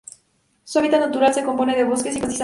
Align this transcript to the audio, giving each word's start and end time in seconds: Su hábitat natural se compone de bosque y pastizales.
Su 0.63 0.79
hábitat 0.79 0.99
natural 0.99 1.31
se 1.31 1.43
compone 1.43 1.75
de 1.75 1.83
bosque 1.83 2.09
y 2.09 2.17
pastizales. 2.17 2.39